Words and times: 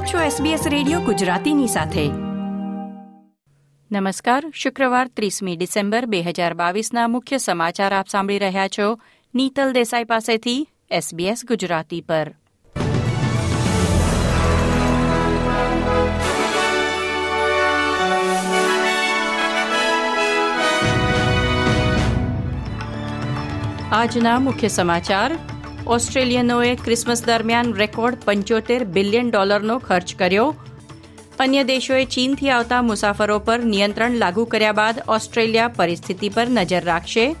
આપ 0.00 0.06
છો 0.06 0.18
SBS 0.18 0.68
radio 0.68 1.00
ગુજરાતીની 1.00 1.66
સાથે. 1.66 2.08
નમસ્કાર, 3.98 4.44
શુક્રવાર 4.54 5.08
ત્રીસમી 5.08 5.56
ડિસેમ્બર 5.56 6.06
બે 6.06 6.22
હજાર 6.22 6.54
બાવીસના 6.54 7.08
મુખ્ય 7.08 7.38
સમાચાર 7.38 7.94
આપ 7.94 8.08
સાંભળી 8.08 8.38
રહ્યા 8.38 8.68
છો 8.68 8.98
નીતલ 9.34 9.72
દેસાઈ 9.72 10.04
પાસેથી 10.04 10.68
SBS 10.92 11.36
ગુજરાતી 11.48 12.00
પર. 12.00 12.34
આજના 23.92 24.38
મુખ્ય 24.38 24.68
સમાચાર 24.68 25.38
ઓસ્ટ્રેલિયનોએ 25.90 26.74
ક્રિસમસ 26.74 27.24
દરમિયાન 27.24 27.74
રેકોર્ડ 27.74 28.16
પંચોતેર 28.24 28.84
બિલિયન 28.84 29.30
ડોલરનો 29.30 29.78
ખર્ચ 29.78 30.14
કર્યો. 30.14 30.54
અન્ય 31.40 31.64
દેશોએ 31.64 32.04
ચીનથી 32.04 32.50
આવતા 32.50 32.82
મુસાફરો 32.82 33.38
પર 33.38 33.58
નિયંત્રણ 33.58 34.10
લાગુ 34.10 34.44
કર્યા 34.44 34.72
બાદ 34.72 35.02
ઓસ્ટ્રેલિયા 35.08 35.68
પરિસ્થિતિ 35.68 36.28
પર 36.28 36.46
નજર 36.48 36.84
રાખશે. 36.84 37.32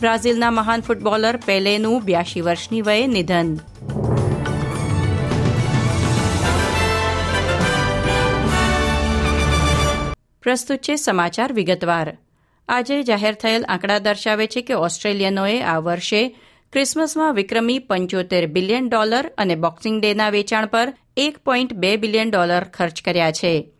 બ્રાઝિલના 0.00 0.50
મહાન 0.50 0.80
ફૂટબોલર 0.80 1.36
પેલેનું 1.36 2.04
બ્યાસી 2.04 2.40
વર્ષની 2.40 2.82
વયે 2.82 3.06
નિધન. 3.06 3.56
પ્રસ્તુત 10.42 10.78
છે 10.78 10.96
સમાચાર 10.96 11.52
વિગતવાર. 11.52 12.18
આજે 12.68 13.02
જાહેર 13.02 13.34
થયેલ 13.34 13.64
આંકડા 13.68 13.98
દર્શાવે 13.98 14.46
છે 14.46 14.60
કે 14.60 14.74
ઓસ્ટ્રેલિયનોએ 14.74 15.60
આ 15.60 15.78
વર્ષે 15.78 16.36
ક્રિસમસમાં 16.76 17.34
વિક્રમી 17.34 17.78
પંચોતેર 17.78 18.46
બિલિયન 18.46 18.88
ડોલર 18.88 19.30
અને 19.38 19.54
બોક્સિંગ 19.54 20.02
ડેના 20.02 20.30
વેચાણ 20.30 20.66
પર 20.66 20.92
એક 21.16 21.38
પોઈન્ટ 21.38 21.72
બે 21.72 21.96
બિલિયન 21.96 22.30
ડોલર 22.30 22.64
ખર્ચ 22.64 23.02
કર્યા 23.02 23.32
છે, 23.32 23.72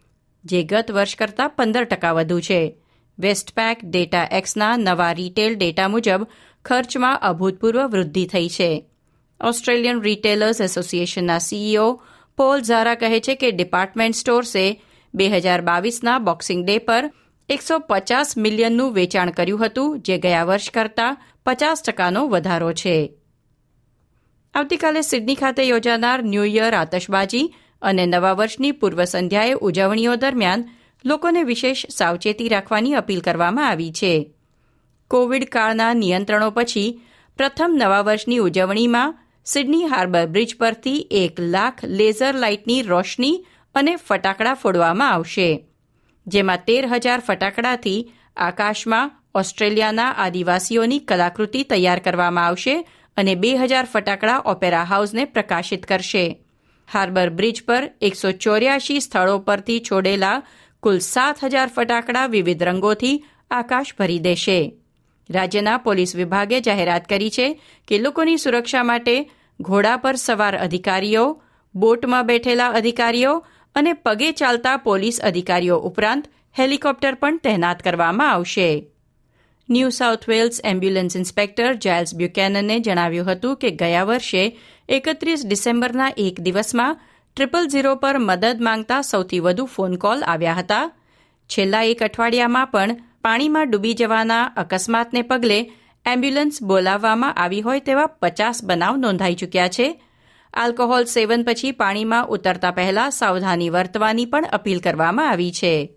જે 0.45 0.63
ગત 0.63 0.91
વર્ષ 0.91 1.17
કરતાં 1.17 1.51
પંદર 1.51 1.85
ટકા 1.85 2.13
વધુ 2.13 2.41
છે. 2.41 2.79
વેસ્ટપેક 3.19 3.79
ડેટા 3.85 4.29
એક્સના 4.33 4.77
નવા 4.77 5.13
રિટેલ 5.13 5.55
ડેટા 5.55 5.89
મુજબ 5.89 6.27
ખર્ચમાં 6.65 7.21
અભૂતપૂર્વ 7.21 7.87
વૃદ્ધિ 7.87 8.27
થઈ 8.27 8.49
છે. 8.49 8.87
ઓસ્ટ્રેલિયન 9.41 10.03
રિટેલર્સ 10.03 10.61
એસોસિએશનના 10.61 11.39
સીઈઓ 11.39 12.03
પોલ 12.37 12.61
ઝારા 12.61 12.95
કહે 12.95 13.21
છે 13.21 13.35
કે 13.35 13.51
ડિપાર્ટમેન્ટ 13.51 14.15
સ્ટોર્સે 14.15 14.83
બે 15.15 15.29
હજાર 15.29 15.61
બાવીસના 15.61 16.19
બોક્સિંગ 16.19 16.67
ડે 16.67 16.79
પર 16.79 17.13
એકસો 17.49 17.79
પચાસ 17.79 18.37
મિલિયનનું 18.37 18.93
વેચાણ 18.93 19.31
કર્યું 19.31 19.67
હતું, 19.67 20.03
જે 20.03 20.19
ગયા 20.19 20.45
વર્ષ 20.45 20.71
કરતાં 20.71 21.17
પચાસ 21.45 21.83
ટકાનો 21.83 22.29
વધારો 22.29 22.73
છે. 22.73 23.13
આવતીકાલે 24.55 25.01
સિડની 25.01 25.35
ખાતે 25.35 25.63
યોજાનાર 25.63 26.23
ન્યૂ 26.23 26.45
યર 26.45 26.75
આતશબાજી 26.75 27.55
અને 27.83 28.07
નવા 28.07 28.33
વર્ષની 28.33 28.73
પૂર્વ 28.73 29.05
સંધ્યાએ 29.05 29.53
ઉજવણીઓ 29.53 30.17
દરમિયાન 30.17 30.69
લોકોને 31.05 31.43
વિશેષ 31.43 31.87
સાવચેતી 31.91 32.49
રાખવાની 32.49 32.95
અપીલ 32.95 33.21
કરવામાં 33.21 33.69
આવી 33.69 33.93
છે. 33.93 34.35
કોવિડ 35.11 35.45
કાળના 35.45 35.93
નિયંત્રણો 35.93 36.51
પછી 36.51 37.01
પ્રથમ 37.37 37.71
નવા 37.75 38.01
વર્ષની 38.01 38.39
ઉજવણીમાં 38.39 39.19
સિડની 39.45 39.85
હાર્બર 39.85 40.27
બ્રિજ 40.27 40.57
પરથી 40.57 41.07
એક 41.11 41.41
લાખ 41.41 41.85
લેઝર 41.85 42.35
લાઇટની 42.35 42.83
રોશની 42.83 43.47
અને 43.75 43.97
ફટાકડા 43.97 44.55
ફોડવામાં 44.55 45.11
આવશે. 45.11 45.65
જેમાં 46.27 46.65
તેર 46.67 46.87
હજાર 46.87 47.21
ફટાકડાથી 47.21 48.01
આકાશમાં 48.37 49.13
ઓસ્ટ્રેલિયાના 49.35 50.15
આદિવાસીઓની 50.25 50.99
કલાકૃતિ 50.99 51.63
તૈયાર 51.63 51.99
કરવામાં 51.99 52.47
આવશે 52.47 52.75
અને 53.17 53.35
બે 53.35 53.57
હજાર 53.57 53.85
ફટાકડા 53.85 54.43
ઓપેરા 54.45 54.85
હાઉસને 54.85 55.25
પ્રકાશિત 55.25 55.87
કરશે. 55.87 56.25
હાર્બર 56.89 57.31
બ્રિજ 57.31 57.65
પર 57.67 57.91
એકસો 58.01 58.33
ચોર્યાસી 58.33 59.01
સ્થળો 59.01 59.39
પરથી 59.39 59.81
છોડેલા 59.81 60.43
કુલ 60.83 60.99
સાત 60.99 61.45
હજાર 61.45 61.69
ફટાકડા 61.69 62.27
વિવિધ 62.27 62.63
રંગોથી 62.63 63.25
આકાશ 63.51 63.95
ભરી 63.99 64.19
દેશે. 64.19 64.59
રાજ્યના 65.31 65.79
પોલીસ 65.79 66.17
વિભાગે 66.17 66.61
જાહેરાત 66.61 67.09
કરી 67.09 67.31
છે 67.31 67.61
કે 67.89 67.99
લોકોની 67.99 68.37
સુરક્ષા 68.37 68.83
માટે 68.83 69.31
ઘોડા 69.61 69.97
પર 69.97 70.17
સવાર 70.17 70.55
અધિકારીઓ, 70.57 71.43
બોટમાં 71.75 72.27
બેઠેલા 72.27 72.69
અધિકારીઓ 72.71 73.47
અને 73.77 73.93
પગે 74.05 74.29
ચાલતા 74.33 74.77
પોલીસ 74.87 75.19
અધિકારીઓ 75.29 75.77
ઉપરાંત 75.89 76.29
હેલિકોપ્ટર 76.59 77.15
પણ 77.15 77.41
તહેનાત 77.45 77.83
કરવામાં 77.83 78.31
આવશે. 78.31 78.69
New 79.69 79.91
South 79.91 80.25
Wales 80.29 80.61
ambulance 80.65 81.17
inspector 81.17 81.73
Giles 81.85 82.13
બ્યુકેનને 82.15 82.77
જણાવ્યું 82.81 83.29
હતું 83.31 83.57
કે 83.57 83.71
ગયા 83.81 84.05
વર્ષે 84.05 84.45
એકત્રીસ 84.89 85.43
ડિસેમ્બરના 85.47 86.11
એક 86.17 86.37
દિવસમાં 86.41 86.99
ટ્રિપલ 87.37 87.67
ઝીરો 87.73 87.95
પર 87.97 88.19
મદદ 88.19 88.59
માંગતા 88.61 89.03
સૌથી 89.03 89.41
વધુ 89.41 89.67
ફોન 89.67 89.97
કોલ 89.97 90.21
આવ્યા 90.27 90.61
હતા. 90.61 90.85
છેલ્લા 91.51 91.83
એક 91.83 92.03
અઠવાડિયામાં 92.03 92.71
પણ 92.71 92.97
પાણીમાં 93.23 93.69
ડૂબી 93.71 93.95
જવાના 93.95 94.45
અકસ્માતને 94.57 95.23
પગલે 95.23 95.59
એમ્બ્યુલન્સ 96.07 96.63
બોલાવવામાં 96.63 97.37
આવી 97.37 97.61
હોય 97.61 97.81
તેવા 97.81 98.07
પચાસ 98.23 98.65
બનાવ 98.65 98.97
નોંધાઈ 98.97 99.35
ચૂક્યા 99.35 99.69
છે. 99.69 99.87
આલ્કોહોલ 100.57 101.05
સેવન 101.05 101.43
પછી 101.43 101.71
પાણીમાં 101.71 102.27
ઉતરતા 102.27 102.71
પહેલા 102.71 103.11
સાવધાની 103.11 103.71
વર્તવાની 103.71 104.27
પણ 104.27 104.45
અપીલ 104.53 104.81
કરવામાં 104.81 105.31
આવી 105.31 105.53
છે. 105.53 105.93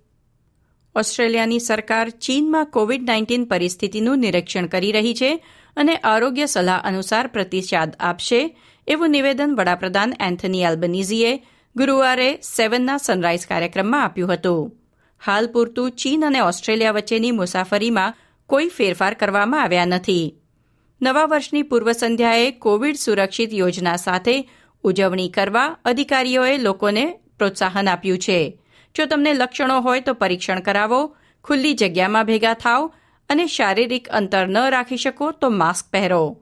ઓસ્ટ્રેલિયાની 0.96 1.60
સરકાર 1.60 2.10
ચીનમાં 2.10 2.66
કોવિડ 2.66 3.04
નાઇન્ટીન 3.04 3.46
પરિસ્થિતિનું 3.46 4.20
નિરીક્ષણ 4.20 4.66
કરી 4.66 4.92
રહી 4.92 5.14
છે 5.14 5.46
અને 5.78 5.96
આરોગ્ય 5.96 6.46
સલાહ 6.46 6.82
અનુસાર 6.84 7.28
પ્રતિસાદ 7.28 7.96
આપશે 8.00 8.58
એવું 8.88 9.10
નિવેદન 9.10 9.56
વડાપ્રધાન 9.56 10.14
એન્થની 10.20 10.64
એલ્બનીઝીએ 10.64 11.44
ગુરુવારે 11.76 12.36
સેવનના 12.36 12.98
સનરાઇઝ 12.98 13.48
કાર્યક્રમમાં 13.48 14.04
આપ્યું 14.04 14.34
હતું. 14.34 14.78
હાલ 15.26 15.48
પૂરતું 15.48 15.92
ચીન 15.92 16.26
અને 16.26 16.40
ઓસ્ટ્રેલિયા 16.40 16.92
વચ્ચેની 16.92 17.32
મુસાફરીમાં 17.32 18.14
કોઈ 18.48 18.68
ફેરફાર 18.68 19.14
કરવામાં 19.14 19.64
આવ્યા 19.64 19.86
નથી. 19.86 20.36
નવા 21.02 21.26
વર્ષની 21.26 21.62
પૂર્વ 21.62 21.92
સંધ્યાએ 21.92 22.52
કોવિડ 22.52 22.96
સુરક્ષિત 22.96 23.54
યોજના 23.54 23.96
સાથે 23.96 24.50
ઉજવણી 24.84 25.30
કરવા 25.30 25.78
અધિકારીઓએ 25.86 26.58
લોકોને 26.58 27.20
પ્રોત્સાહન 27.38 27.88
આપ્યું 27.88 28.18
છે. 28.18 28.60
જો 28.96 29.06
તમને 29.06 29.34
લક્ષણો 29.34 29.82
હોય 29.82 30.00
તો 30.00 30.14
પરીક્ષણ 30.14 30.60
કરાવો, 30.60 31.16
ખુલ્લી 31.44 31.74
જગ્યામાં 31.74 32.26
ભેગા 32.26 32.54
થાવ 32.54 32.92
અને 33.30 33.48
શારીરિક 33.48 34.10
અંતર 34.10 34.48
ન 34.48 34.58
રાખી 34.70 34.98
શકો 34.98 35.32
તો 35.32 35.50
માસ્ક 35.50 35.86
પહેરો. 35.92 36.38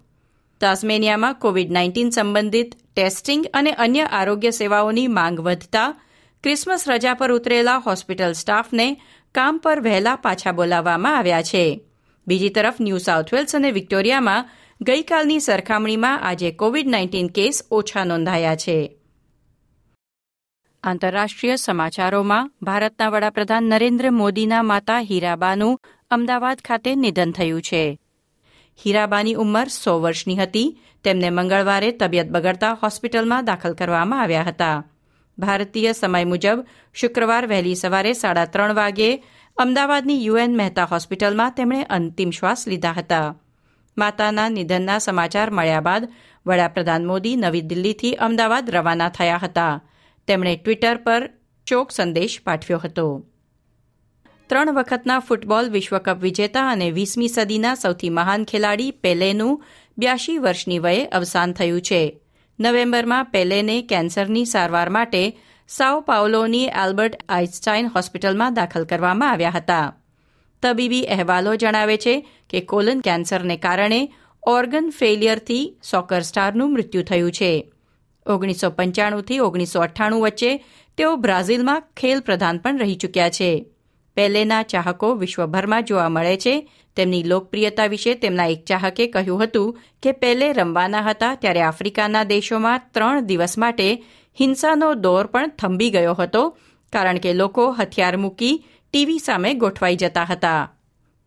તાસ્મેનિયામાં 0.62 1.35
કોવિડ 1.35 1.72
નાઇન્ટીન 1.72 2.09
સંબંધિત 2.09 2.75
ટેસ્ટિંગ 2.75 3.45
અને 3.53 3.72
અન્ય 3.72 4.06
આરોગ્ય 4.12 4.50
સેવાઓની 4.50 5.07
માંગ 5.07 5.39
વધતા 5.39 5.89
ક્રિસમસ 6.44 6.89
રજા 6.89 7.13
પર 7.13 7.31
ઉતરેલા 7.31 7.78
હોસ્પિટલ 7.78 8.34
સ્ટાફને 8.34 9.01
કામ 9.31 9.57
પર 9.57 9.79
વહેલા 9.79 10.16
પાછા 10.16 10.51
બોલાવવામાં 10.51 11.18
આવ્યા 11.18 11.41
છે. 11.41 11.87
બીજી 12.27 12.49
તરફ 12.49 12.81
ન્યૂ 12.81 12.97
સાઉથ 12.97 13.33
વેલ્સ 13.33 13.55
અને 13.55 13.71
વિક્ટોરિયામાં 13.71 14.49
ગઈકાલની 14.81 15.39
સરખામણીમાં 15.39 16.23
આજે 16.23 16.51
કોવિડ 16.51 16.88
નાઇન્ટીન 16.88 17.27
કેસ 17.27 17.67
ઓછા 17.71 18.03
નોંધાયા 18.03 18.55
છે. 18.55 18.97
આંતરરાષ્ટ્રીય 20.83 21.55
સમાચારોમાં 21.55 22.51
ભારતના 22.61 23.09
વડાપ્રધાન 23.09 23.63
નરેન્દ્ર 23.63 24.11
મોદીના 24.11 24.63
માતા 24.63 24.99
હીરાબાનું 24.99 25.79
અમદાવાદ 26.11 26.57
ખાતે 26.57 26.95
નિધન 26.95 27.31
થયું 27.31 27.61
છે. 27.61 27.99
હીરાબાની 28.85 29.33
ઉંમર 29.33 29.67
સો 29.67 30.01
વર્ષની 30.01 30.35
હતી. 30.35 30.79
તેમને 31.03 31.29
મંગળવારે 31.29 31.91
તબિયત 31.91 32.27
બગડતા 32.27 32.73
હોસ્પિટલમાં 32.83 33.45
દાખલ 33.45 33.73
કરવામાં 33.73 34.21
આવ્યા 34.21 34.44
હતા. 34.44 34.83
ભારતીય 35.38 35.91
સમય 35.91 36.23
મુજબ 36.23 36.65
શુક્રવાર 36.94 37.47
વહેલી 37.47 37.75
સવારે 37.75 38.13
સાડા 38.13 38.45
ત્રણ 38.45 38.73
વાગ્યે 38.73 39.23
અમદાવાદની 39.57 40.25
યુએન 40.25 40.57
મહેતા 40.57 40.85
હોસ્પિટલમાં 40.85 41.53
તેમણે 41.53 41.84
અંતિમ 41.84 42.31
શ્વાસ 42.31 42.68
લીધા 42.68 42.91
હતા. 42.91 43.35
માતાના 43.97 44.50
નિધનના 44.50 45.00
સમાચાર 45.00 45.51
મળ્યા 45.51 45.81
બાદ 45.81 46.03
વડાપ્રધાન 46.45 47.06
મોદી 47.06 47.36
નવી 47.36 47.62
દિલ્હીથી 47.62 48.15
અમદાવાદ 48.15 48.69
રવાના 48.69 49.09
થયા 49.09 49.38
હતા. 49.38 49.80
તેમણે 50.27 50.56
ટ્વિટર 50.56 50.98
પર 50.98 51.30
શોક 51.69 51.92
સંદેશ 51.92 52.42
પાઠવ્યો 52.44 52.77
હતો. 52.77 53.25
ત્રણ 54.50 54.74
વખતના 54.74 55.19
ફૂટબોલ 55.19 55.69
વિશ્વકપ 55.69 56.21
વિજેતા 56.21 56.69
અને 56.69 56.92
વીસમી 56.92 57.27
સદીના 57.27 57.75
સૌથી 57.75 58.09
મહાન 58.09 58.44
ખેલાડી 58.44 58.92
પેલેનું 58.92 59.63
બ્યાસી 59.98 60.38
વર્ષની 60.38 60.80
વયે 60.80 61.06
અવસાન 61.06 61.51
થયું 61.51 61.81
છે. 61.81 62.21
નવેમ્બરમાં 62.59 63.25
પેલેને 63.25 63.81
કેન્સરની 63.81 64.45
સારવાર 64.45 64.89
માટે 64.89 65.38
સાઓ 65.69 66.02
પાઉલોની 66.02 66.69
આલ્બર્ટ 66.69 67.16
આઇન્સ્ટાઇન 67.30 67.88
હોસ્પિટલમાં 67.88 68.56
દાખલ 68.56 68.84
કરવામાં 68.84 69.31
આવ્યા 69.31 69.50
હતા. 69.50 69.94
તબીબી 70.64 71.06
અહેવાલો 71.06 71.56
જણાવે 71.56 71.98
છે 71.98 72.28
કે 72.50 72.62
કોલન 72.62 73.00
કેન્સરને 73.00 73.58
કારણે 73.58 74.02
ઓર્ગન 74.48 74.90
ફેલિયરથી 74.90 75.78
સોકર 75.92 76.22
સ્ટારનું 76.22 76.74
મૃત્યુ 76.74 77.04
થયું 77.04 77.31
છે. 77.31 77.72
ઓગણીસો 78.25 78.69
પંચાણુંથી 78.69 79.40
ઓગણીસો 79.40 79.81
અઠ્ઠાણું 79.81 80.22
વચ્ચે 80.22 80.52
તેઓ 80.98 81.18
બ્રાઝિલમાં 81.18 81.84
ખેલ 81.96 82.19
પ્રધાન 82.22 82.58
પણ 82.58 82.80
રહી 82.80 82.96
ચૂક્યા 82.96 83.30
છે. 83.30 83.66
પેલેના 84.16 84.64
ચાહકો 84.64 85.14
વિશ્વભરમાં 85.14 85.84
જોવા 85.84 86.10
મળે 86.10 86.38
છે. 86.38 86.69
તેમની 86.96 87.24
લોકપ્રિયતા 87.24 87.86
વિશે 87.86 88.14
તેમના 88.14 88.46
એક 88.46 88.66
ચાહકે 88.66 89.08
કહ્યું 89.08 89.44
હતું 89.44 89.78
કે 90.04 90.12
પેલે 90.12 90.54
રમવાના 90.54 91.02
હતા 91.02 91.36
ત્યારે 91.36 91.62
આફ્રિકાના 91.62 92.24
દેશોમાં 92.24 92.81
ત્રણ 92.92 93.19
દિવસ 93.19 93.58
માટે 93.58 94.04
હિંસાનો 94.39 94.94
દોર 94.94 95.25
પણ 95.25 95.48
થંભી 95.48 95.89
ગયો 95.89 96.13
હતો, 96.13 96.57
કારણ 96.94 97.18
કે 97.18 97.34
લોકો 97.34 97.72
હથિયાર 97.72 98.18
મૂકી 98.18 98.66
ટીવી 98.94 99.19
સામે 99.19 99.54
ગોઠવાઈ 99.54 99.95
જતા 99.95 100.24
હતા. 100.24 100.74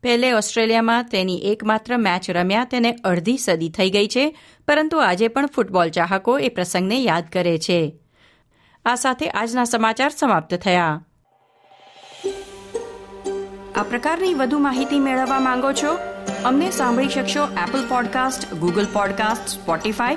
પહેલે 0.03 0.33
ઓસ્ટ્રેલિયામાં 0.33 1.05
તેની 1.05 1.39
એકમાત્ર 1.39 1.97
મેચ 1.97 2.31
રમ્યા 2.31 2.65
તેને 2.65 2.93
અડધી 2.93 3.39
સદી 3.39 3.71
થઈ 3.71 3.91
ગઈ 3.91 4.09
છે, 4.09 4.39
પરંતુ 4.69 4.99
આજે 4.99 5.29
પણ 5.29 5.47
ફૂટબોલ 5.47 5.89
ચાહકો 5.89 6.39
એ 6.39 6.49
પ્રસંગને 6.49 7.03
યાદ 7.03 7.25
કરે 7.33 7.59
છે. 7.59 7.99
આ 8.85 8.95
સાથે 8.95 9.31
આજના 9.31 9.65
સમાચાર 9.65 10.11
સમાપ્ત 10.11 10.55
થયા. 10.55 11.05
આ 13.77 13.83
પ્રકારની 13.83 14.35
વધુ 14.35 14.59
માહિતી 14.59 14.99
મેળવવા 14.99 15.41
માંગો 15.41 15.73
છો? 15.73 15.99
અમને 16.45 16.71
સાંભળી 16.71 17.09
શકશો 17.09 17.45
Apple 17.45 17.89
podcast 17.89 18.55
Google 18.55 18.87
podcast 18.93 19.49
Spotify 19.49 20.17